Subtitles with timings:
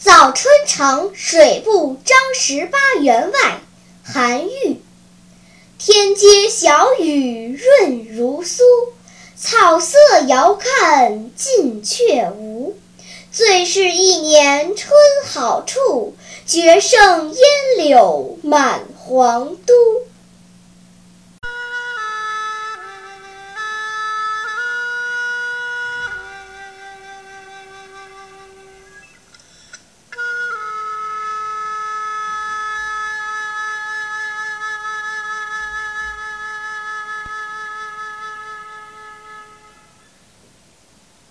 [0.00, 3.60] 早春呈水部张十八员外
[4.04, 4.80] 韩愈
[5.76, 8.60] 天街小雨润如酥
[9.34, 12.78] 草色遥看近却无。
[13.32, 14.92] 最是一年春
[15.26, 17.40] 好处绝胜烟
[17.78, 19.74] 柳满皇都。